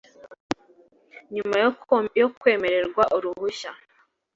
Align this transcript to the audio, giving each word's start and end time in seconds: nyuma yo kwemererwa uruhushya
nyuma 1.33 1.55
yo 2.21 2.27
kwemererwa 2.39 3.03
uruhushya 3.17 3.71